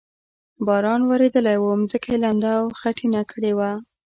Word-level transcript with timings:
باران 0.65 1.01
ورېدلی 1.09 1.57
و، 1.59 1.65
ځمکه 1.89 2.09
یې 2.13 2.17
لنده 2.23 2.51
او 2.59 2.65
خټینه 2.79 3.21
کړې 3.31 3.51
وه. 3.57 3.71